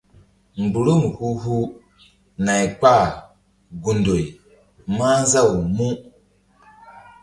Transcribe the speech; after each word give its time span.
Mgburum 0.61 1.03
hu-hu 1.17 1.57
nay 2.45 2.65
kpahgun 2.79 3.97
ndoy 4.01 4.23
mah 4.95 5.15
nzaw 5.23 5.49
mu. 5.75 5.87